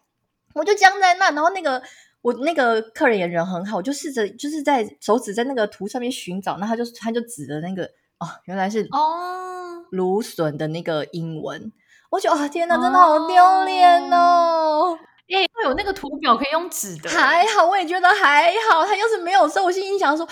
[0.54, 1.30] 我就僵在那。
[1.30, 1.82] 然后那个
[2.20, 6.58] 我那个客人也人很好，我就试着就是在手指在那个图上面寻找。
[6.58, 7.84] 那他就他就指的那个
[8.18, 11.72] 哦，原来是哦芦笋的那个英文。
[12.10, 14.98] 我觉得啊，天哪，真的好丢脸哦！
[15.30, 18.82] 哎、欸，有那个图表可以用纸的，还好，我也觉得还好。
[18.84, 20.26] 他要是没有收，我心想说，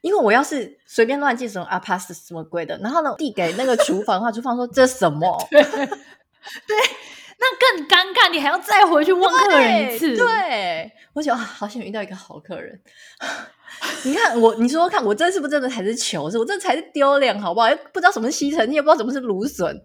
[0.00, 5.38] 因为我要是随便乱记什么啊，pass 什么鬼的，然后呢递给那个厨房的话，厨房说这什么？
[5.50, 6.76] 对，对，
[7.38, 10.16] 那更尴尬，你还要再回去问客人一次。
[10.16, 12.80] 对，对我觉得啊，好想遇到一个好客人。
[14.02, 16.36] 你看我，你说说看，我这是不是真的才是糗事？
[16.36, 17.70] 我这才是丢脸，好不好？
[17.70, 19.80] 又不知道什么是吸尘，你也不知道什么是芦笋。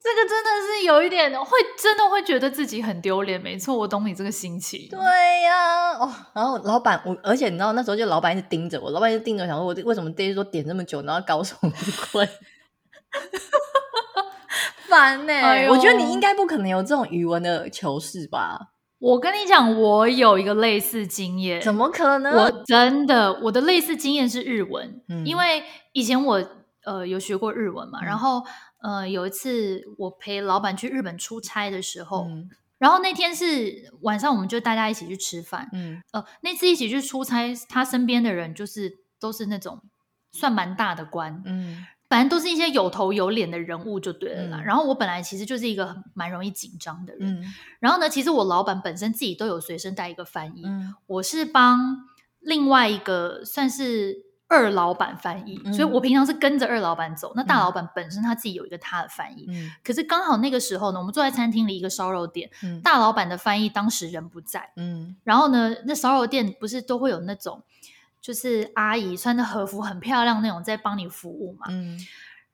[0.00, 3.40] 这个真的是有一点会，真的会觉得自己很丢脸。
[3.40, 4.88] 没错，我懂你这个心情。
[4.88, 4.98] 对
[5.42, 11.68] 呀、啊，哦，然后老板，我而且你知道那时候就老板一直盯着我，老板一直盯着我，想说我为什么第一桌点这么久，然后高手不
[12.16, 12.28] 会，
[14.88, 15.68] 烦呢、欸哎。
[15.68, 18.58] 我觉得你应该不可能有这种语文的糗事吧？
[19.00, 21.60] 我跟你讲，我有一个类似经验。
[21.60, 22.34] 怎么可能？
[22.34, 26.40] 我真的，我的类似经验是日文，嗯、因为以前我
[26.88, 28.42] 呃有学过日文嘛，嗯、然后。
[28.80, 35.68] 呃，有一次我陪老板去日本出差的时候，嗯，然后那天是晚上，我们就大家一起去吃饭。
[35.72, 39.82] 嗯，呃，那次一起去出差，他身边的人就是都是那种
[40.30, 41.42] 算蛮大的官。
[41.44, 44.58] 嗯，反正都是一些有头有脸的人物就对了啦。
[44.58, 47.40] 嗯、然后我本来其实就是一个蛮容易紧张的人。
[47.40, 47.44] 嗯、
[47.80, 50.62] 然后呢，其实我老板本身自己都有随身带一个翻译。
[50.64, 52.04] 嗯、我是帮
[52.38, 57.32] 另外一个算是二老板翻译，嗯、所以我平常是跟着二老板走。
[57.36, 59.46] 那大老板本身他自己有一个他的翻译。
[59.48, 64.72] 嗯、可是刚好那个时候呢，我们坐在餐厅里一个烧肉店，嗯、大老板的翻译当时人不在。
[64.76, 67.62] 嗯、然后呢，那烧肉店不是都会有那种。
[68.20, 71.66] 就是阿姨穿着和服很漂亮那种，在帮你服务嘛。
[71.70, 71.98] 嗯，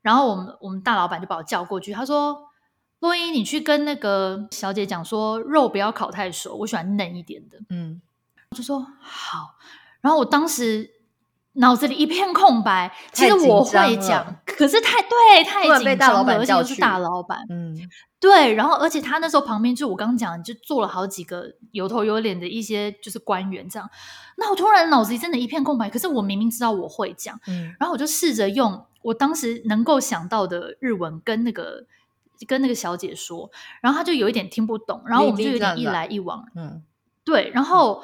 [0.02, 2.48] 然后我们我们大老板就把我叫过去，他说
[3.00, 8.00] ：“洛伊，你去跟那个小姐讲说，肉不要烤太熟，我喜欢嫩一点的。”嗯，
[8.50, 9.56] 我就说好。
[10.00, 10.88] 然后我当时
[11.54, 17.40] 脑子里一片空白，其实我会讲，可是太对太紧张了，而且又是大老板。
[17.48, 17.76] 嗯。
[18.20, 23.86] 对，然后而且他那时候旁边就我刚刚讲，就坐了好几个有头有脸的一些就是官员这样。
[24.38, 31.84] 那我突然脑子里真的一片空白，可是我明明知道我会讲，嗯，然后我就试着用我当时能够想到的日文跟那个
[32.48, 33.50] 跟那个小姐说，
[33.82, 36.82] 然后她就有一点听不懂，然后我们就有点一来一往，嗯，
[37.26, 38.02] 对，然后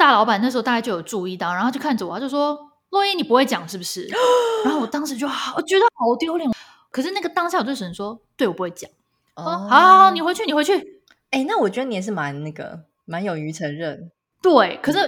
[0.00, 4.08] 大老板那时候大概就有注意到，然后就看着我，他就说：“洛伊，你不会讲是不是？”
[4.64, 6.50] 然后我当时就好，觉得好丢脸。
[6.90, 8.90] 可是那个当下我就只能说，对我不会讲。
[9.34, 11.02] 哦，好好好，你回去，你回去。
[11.28, 14.10] 哎，那我觉得你也是蛮那个，蛮勇于承认。
[14.40, 15.00] 对，可是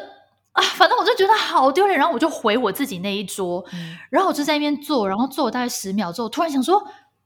[0.53, 6.78] 啊，反正我就觉得好丢脸，然后我就回我自己那一桌，嗯、然后我就在那边坐，然后坐了大概十秒之后，突然想说，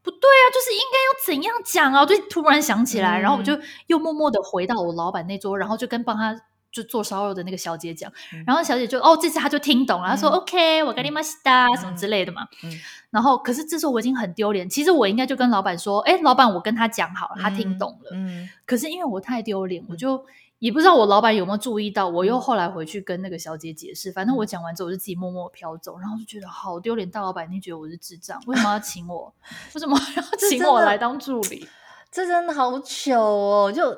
[0.05, 2.03] 不对啊，就是应该要怎样讲啊？
[2.03, 3.59] 我就突然想起来，嗯、然后我就
[3.89, 6.41] 又默默的回到我老板那桌，然后就跟帮他。
[6.77, 12.47] 就做烧肉的那个小姐讲，嗯、然后小姐就哦，这次她就听懂了，她、嗯、说 OK，我跟你马西达什么之类的嘛。
[12.63, 12.71] 嗯、
[13.09, 18.11] 然后可是这时候我已经很丢脸，其实我应该就跟老板说，哎，老板，我跟他讲好了，他听懂了。
[18.13, 20.23] 嗯、可是因为我太丢脸，我就
[20.59, 27.11] 也不知道我老板有没有注意到，我又后来回去跟那个小姐解释，反正我讲完之后我就自己默默飘走，然后就觉得好丢脸。
[27.11, 28.39] 大老板，你觉得我是智障？
[28.47, 29.33] 为什么要请我？
[29.75, 31.67] 为什么要 请我来当助理？
[32.11, 33.73] 这真的好糗哦！
[33.73, 33.97] 就。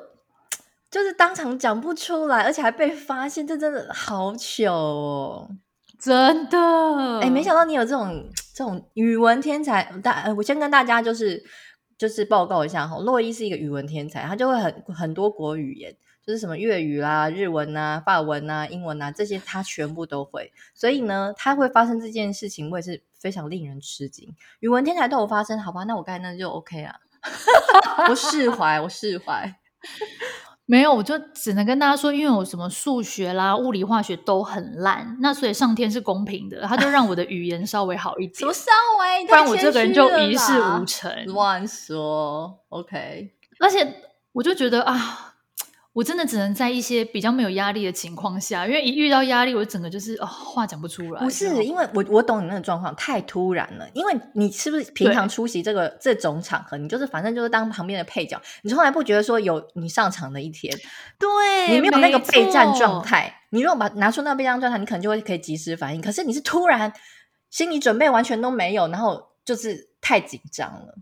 [0.91, 5.49] 就是当场讲不出来，而且还被发现，这真的好糗哦！
[5.99, 6.57] 真的，
[7.21, 8.25] 哎，没想到你有这种
[8.55, 9.83] 这种语文天才。
[10.01, 11.43] 大，我先跟大家就是
[11.97, 15.93] 就是报告一下哈，洛伊是一个语文天才，他就会很很多国语言，
[16.25, 20.51] 就是什么粤语啦、日文啊、法文啊、英文啊这些，他全部都会。
[20.73, 24.33] 所以呢，他会发生这件事情，我也是非常令人吃惊。
[24.61, 25.83] 语文天才都有发生，好吧？
[25.83, 26.95] 那我刚才那就 OK 啊，
[28.09, 29.53] 我释怀，我释怀。
[30.69, 38.35] 没有，我就只能跟大家说，因为我什么数学啦、物理、化学都很烂，那所以上天是公平的，他就让我的语言稍微好一点。
[38.35, 39.25] 什么稍微？
[39.25, 41.11] 不然我这个人就一事无成。
[41.25, 43.31] 乱说，OK。
[43.59, 43.95] 而且
[44.31, 45.28] 我就觉得啊。
[45.99, 51.21] 我真的只能在一些比较没有压力的情况下，因为一遇到压力，我整个就是哦，话讲不出来。
[51.21, 53.85] 不是，因为我我懂你那个状况，太突然了。
[53.93, 60.73] 因为你是不是平常出席这个这种场合，你就是反正就是当旁边的配角，你从来不觉得说有你上场的一天。
[61.19, 63.41] 对，你没有那个备战状态。
[63.49, 65.99] 你如果把拿出那个备战状态，你可能就会可以及时反应。
[65.99, 66.93] 可是你是突然
[67.49, 70.95] 心理准备完全都没有，然后就是太紧张了。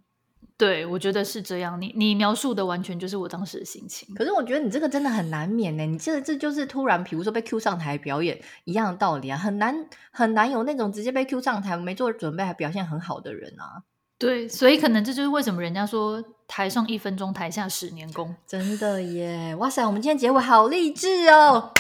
[0.58, 1.80] 对，我觉得是这样。
[1.80, 4.16] 你你描述的完全就是我当时的心情。
[4.16, 5.86] 可是我觉得你这个真的很难免呢。
[5.86, 13.84] 你这这就是突然，比如说被 Q 上台表演一样的道理啊，很难很难有那种直接被 Q 上台没做准备还表现很好的人啊。
[14.18, 18.36] 对，所以可能这就是为什么人家说台上一分钟，台下十年功。
[18.48, 19.54] 真的耶！
[19.60, 21.72] 哇塞，我们今天结尾好励志哦。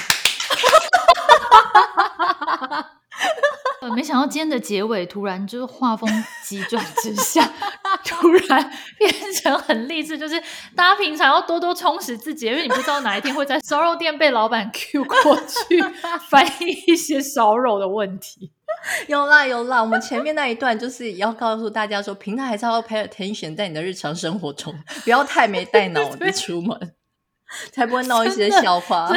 [3.82, 6.08] 呃，没想到今天的结尾突然就是画风
[6.44, 7.42] 急转直下，
[8.08, 10.41] 突然变成很励志，就是
[10.76, 15.82] 大家平常要多多充实自己，因为你不知道哪一天会在烧肉店被老板 Q 过去
[16.30, 18.51] 翻译一些烧肉的问题。
[19.08, 26.93] 有啦有啦，我们前面那一段就是要告诉大家说，平台还是要 pay attention 在你的日常生活中，不要太没带脑子出门，
[27.72, 29.12] 才不会闹一些笑话。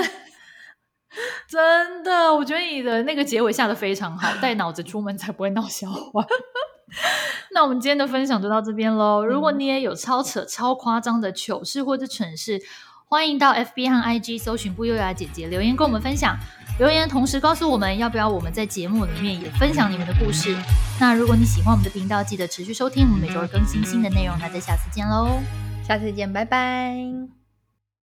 [1.49, 6.25] 真的，我觉得你的那个结尾下的非常好，带脑子出门才不会闹笑话。
[7.53, 9.25] 那我们今天的分享就到这边喽。
[9.25, 12.61] 如果你也有超扯、超夸张的糗事或者蠢事，
[13.07, 16.37] 欢迎到 FB 和 IG 搜寻“不优雅姐姐”留言跟我们分享。
[16.79, 20.57] 留言同时告诉我们要不要我们在节目里面也分享你们的故事。
[20.99, 24.35] 那如果你喜欢我们的频道，记得持续收听，我们每周日更新新的内容。
[24.39, 25.41] 那再下次见喽，
[25.87, 27.40] 下次见，拜拜。